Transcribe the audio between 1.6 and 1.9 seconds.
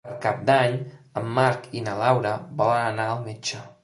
i